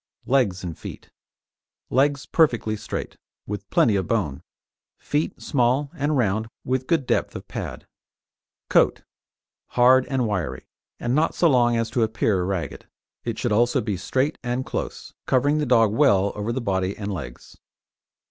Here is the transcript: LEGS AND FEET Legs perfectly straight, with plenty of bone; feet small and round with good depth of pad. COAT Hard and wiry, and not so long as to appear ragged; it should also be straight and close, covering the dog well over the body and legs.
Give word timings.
LEGS 0.25 0.63
AND 0.63 0.79
FEET 0.79 1.11
Legs 1.91 2.25
perfectly 2.25 2.75
straight, 2.75 3.17
with 3.45 3.69
plenty 3.69 3.95
of 3.95 4.07
bone; 4.07 4.41
feet 4.97 5.39
small 5.39 5.91
and 5.93 6.17
round 6.17 6.47
with 6.65 6.87
good 6.87 7.05
depth 7.05 7.35
of 7.35 7.47
pad. 7.47 7.85
COAT 8.67 9.03
Hard 9.67 10.07
and 10.07 10.27
wiry, 10.27 10.65
and 10.99 11.13
not 11.13 11.35
so 11.35 11.47
long 11.47 11.77
as 11.77 11.91
to 11.91 12.01
appear 12.01 12.43
ragged; 12.43 12.87
it 13.25 13.37
should 13.37 13.51
also 13.51 13.79
be 13.79 13.95
straight 13.95 14.39
and 14.41 14.65
close, 14.65 15.13
covering 15.27 15.59
the 15.59 15.67
dog 15.67 15.93
well 15.93 16.31
over 16.33 16.51
the 16.51 16.59
body 16.61 16.97
and 16.97 17.13
legs. 17.13 17.57